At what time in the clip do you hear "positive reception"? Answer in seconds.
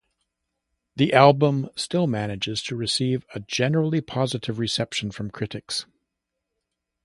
4.01-5.11